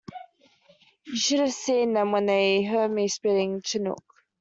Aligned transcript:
You 1.05 1.15
should 1.15 1.41
have 1.41 1.53
seen 1.53 1.93
them 1.93 2.11
when 2.11 2.25
they 2.25 2.63
heard 2.63 2.89
me 2.89 3.07
spitting 3.07 3.61
Chinook. 3.61 4.03